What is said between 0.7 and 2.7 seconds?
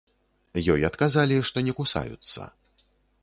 Ёй адказалі, што не кусаюцца.